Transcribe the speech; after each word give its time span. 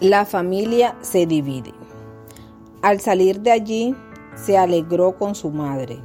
La 0.00 0.24
familia 0.24 0.96
se 1.02 1.24
divide. 1.24 1.72
Al 2.82 3.00
salir 3.00 3.40
de 3.40 3.52
allí, 3.52 3.94
se 4.34 4.58
alegró 4.58 5.16
con 5.16 5.36
su 5.36 5.50
madre. 5.50 6.00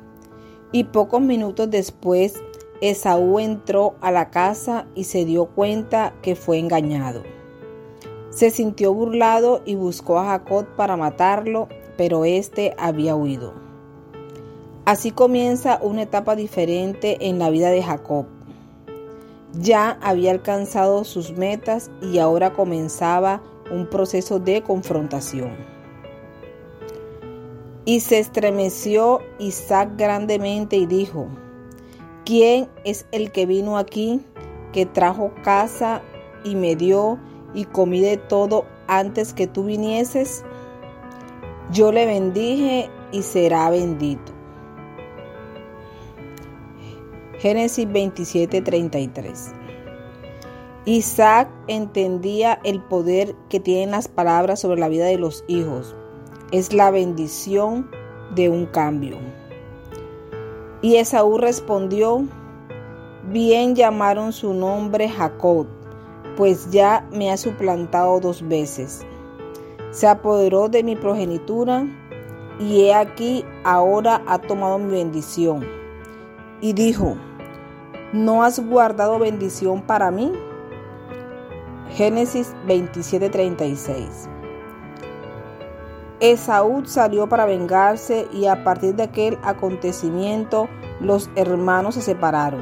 Y 0.72 0.84
pocos 0.84 1.22
minutos 1.22 1.72
después, 1.72 2.36
Esaú 2.82 3.40
entró 3.40 3.96
a 4.00 4.12
la 4.12 4.30
casa 4.30 4.86
y 4.94 5.06
se 5.06 5.26
dio 5.26 5.48
cuenta 5.48 6.14
que 6.22 6.36
fue 6.36 6.60
engañado. 6.60 7.24
Se 8.30 8.52
sintió 8.52 8.94
burlado 8.94 9.64
y 9.66 9.74
buscó 9.74 10.20
a 10.20 10.26
Jacob 10.26 10.68
para 10.78 10.96
matarlo, 10.96 11.68
pero 11.98 12.26
éste 12.26 12.76
había 12.78 13.16
huido. 13.16 13.54
Así 14.86 15.10
comienza 15.10 15.80
una 15.82 16.04
etapa 16.04 16.36
diferente 16.36 17.28
en 17.28 17.40
la 17.40 17.50
vida 17.50 17.72
de 17.72 17.82
Jacob. 17.82 18.28
Ya 19.60 19.98
había 20.04 20.30
alcanzado 20.30 21.04
sus 21.04 21.32
metas 21.32 21.90
y 22.04 22.20
ahora 22.20 22.54
comenzaba 22.54 23.42
un 23.72 23.88
proceso 23.88 24.40
de 24.40 24.62
confrontación. 24.62 25.56
Y 27.86 28.02
se 28.02 28.20
estremeció 28.20 29.22
Isaac 29.40 29.92
grandemente 29.98 30.76
y 30.78 30.86
dijo, 30.86 31.28
¿quién 32.26 32.70
es 32.84 33.06
el 33.12 33.32
que 33.32 33.46
vino 33.46 33.78
aquí, 33.78 34.22
que 34.74 34.86
trajo 34.86 35.32
casa 35.44 36.02
y 36.44 36.56
me 36.56 36.76
dio 36.76 37.18
y 37.54 37.66
comí 37.66 38.02
de 38.02 38.18
todo 38.18 38.66
antes 38.88 39.34
que 39.34 39.48
tú 39.48 39.64
vinieses? 39.64 40.44
Yo 41.72 41.92
le 41.92 42.06
bendije 42.06 42.90
y 43.12 43.24
será 43.24 43.70
bendito. 43.70 44.34
Génesis 47.40 47.88
27:33 47.88 49.69
Isaac 50.90 51.50
entendía 51.68 52.60
el 52.64 52.82
poder 52.82 53.36
que 53.48 53.60
tienen 53.60 53.92
las 53.92 54.08
palabras 54.08 54.62
sobre 54.62 54.80
la 54.80 54.88
vida 54.88 55.06
de 55.06 55.20
los 55.20 55.44
hijos. 55.48 55.96
Es 56.52 56.74
la 56.74 56.90
bendición 56.90 57.92
de 58.34 58.50
un 58.50 58.66
cambio. 58.66 59.20
Y 60.82 60.96
Esaú 60.96 61.38
respondió, 61.38 62.24
bien 63.30 63.76
llamaron 63.76 64.34
su 64.34 64.56
nombre 64.56 65.08
Jacob, 65.08 65.68
pues 66.36 66.72
ya 66.72 67.08
me 67.12 67.30
ha 67.30 67.38
suplantado 67.38 68.20
dos 68.20 68.48
veces. 68.48 69.06
Se 69.92 70.08
apoderó 70.08 70.70
de 70.70 70.82
mi 70.82 70.96
progenitura 70.96 71.86
y 72.60 72.86
he 72.86 72.96
aquí 72.96 73.46
ahora 73.64 74.24
ha 74.26 74.40
tomado 74.40 74.80
mi 74.80 74.90
bendición. 74.90 75.68
Y 76.62 76.74
dijo, 76.74 77.16
¿no 78.12 78.44
has 78.44 78.60
guardado 78.60 79.20
bendición 79.20 79.84
para 79.84 80.10
mí? 80.10 80.32
Génesis 81.92 82.54
27:36. 82.68 84.30
Esaú 86.20 86.86
salió 86.86 87.28
para 87.28 87.46
vengarse 87.46 88.28
y 88.32 88.46
a 88.46 88.64
partir 88.64 88.96
de 88.96 89.04
aquel 89.04 89.38
acontecimiento 89.42 90.68
los 91.00 91.30
hermanos 91.36 91.96
se 91.96 92.02
separaron. 92.02 92.62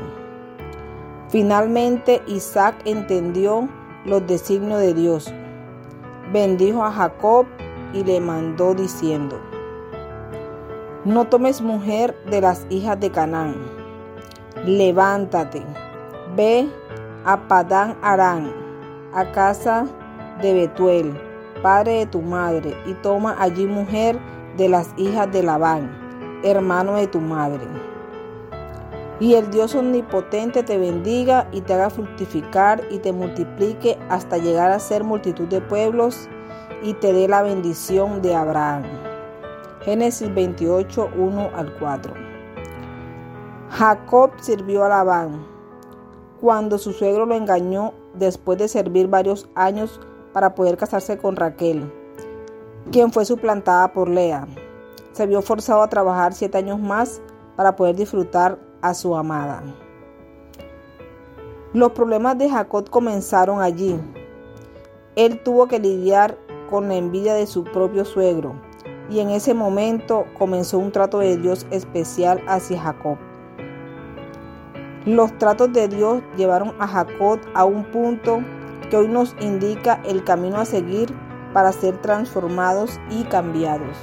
Finalmente 1.29 2.21
Isaac 2.27 2.75
entendió 2.85 3.67
los 4.05 4.25
designios 4.25 4.79
de 4.79 4.93
Dios. 4.93 5.33
Bendijo 6.31 6.85
a 6.85 6.91
Jacob 6.91 7.47
y 7.93 8.03
le 8.03 8.21
mandó 8.21 8.73
diciendo, 8.75 9.39
No 11.03 11.25
tomes 11.25 11.61
mujer 11.61 12.15
de 12.29 12.41
las 12.41 12.65
hijas 12.69 12.99
de 12.99 13.11
Canaán. 13.11 13.55
Levántate, 14.65 15.63
ve 16.35 16.69
a 17.25 17.47
Padán 17.47 17.97
Arán 18.01 18.66
a 19.17 19.31
casa 19.31 19.87
de 20.43 20.53
Betuel, 20.53 21.19
padre 21.63 21.93
de 21.93 22.05
tu 22.05 22.21
madre, 22.21 22.77
y 22.85 22.93
toma 23.01 23.35
allí 23.39 23.65
mujer 23.65 24.19
de 24.57 24.69
las 24.69 24.93
hijas 24.95 25.31
de 25.31 25.41
Labán, 25.41 25.89
hermano 26.43 26.93
de 26.93 27.07
tu 27.07 27.19
madre. 27.19 27.65
Y 29.19 29.33
el 29.33 29.49
Dios 29.49 29.73
omnipotente 29.73 30.61
te 30.61 30.77
bendiga 30.77 31.47
y 31.51 31.61
te 31.61 31.73
haga 31.73 31.89
fructificar 31.89 32.83
y 32.91 32.99
te 32.99 33.11
multiplique 33.11 33.97
hasta 34.09 34.37
llegar 34.37 34.69
a 34.69 34.77
ser 34.77 35.03
multitud 35.03 35.47
de 35.47 35.61
pueblos 35.61 36.29
y 36.83 36.93
te 36.93 37.11
dé 37.11 37.27
la 37.27 37.41
bendición 37.41 38.21
de 38.21 38.35
Abraham. 38.35 38.83
Génesis 39.81 40.31
28, 40.31 41.09
1 41.17 41.49
al 41.55 41.73
4. 41.79 42.13
Jacob 43.71 44.29
sirvió 44.39 44.85
a 44.85 44.89
Labán 44.89 45.56
cuando 46.39 46.77
su 46.77 46.93
suegro 46.93 47.25
lo 47.25 47.35
engañó 47.35 47.93
después 48.13 48.57
de 48.57 48.67
servir 48.67 49.07
varios 49.07 49.49
años 49.55 49.99
para 50.33 50.55
poder 50.55 50.77
casarse 50.77 51.17
con 51.17 51.35
Raquel, 51.35 51.91
quien 52.91 53.11
fue 53.11 53.25
suplantada 53.25 53.91
por 53.93 54.09
Lea. 54.09 54.47
Se 55.13 55.25
vio 55.25 55.41
forzado 55.41 55.81
a 55.81 55.89
trabajar 55.89 56.33
siete 56.33 56.57
años 56.57 56.79
más 56.79 57.21
para 57.55 57.75
poder 57.75 57.95
disfrutar 57.95 58.59
a 58.81 58.93
su 58.93 59.15
amada. 59.15 59.63
Los 61.73 61.91
problemas 61.91 62.37
de 62.37 62.49
Jacob 62.49 62.89
comenzaron 62.89 63.61
allí. 63.61 63.99
Él 65.15 65.41
tuvo 65.43 65.67
que 65.67 65.79
lidiar 65.79 66.37
con 66.69 66.87
la 66.87 66.95
envidia 66.95 67.33
de 67.33 67.47
su 67.47 67.63
propio 67.63 68.05
suegro 68.05 68.55
y 69.09 69.19
en 69.19 69.29
ese 69.29 69.53
momento 69.53 70.25
comenzó 70.37 70.77
un 70.77 70.91
trato 70.91 71.19
de 71.19 71.37
Dios 71.37 71.65
especial 71.71 72.41
hacia 72.47 72.79
Jacob. 72.79 73.17
Los 75.07 75.31
tratos 75.37 75.71
de 75.71 75.87
Dios 75.87 76.21
llevaron 76.35 76.75
a 76.79 76.85
Jacob 76.85 77.39
a 77.53 77.63
un 77.63 77.85
punto 77.85 78.41
que 78.89 78.97
hoy 78.97 79.07
nos 79.07 79.37
indica 79.39 80.01
el 80.05 80.25
camino 80.25 80.57
a 80.57 80.65
seguir 80.65 81.15
para 81.53 81.71
ser 81.71 81.95
transformados 82.01 82.99
y 83.09 83.23
cambiados. 83.23 83.95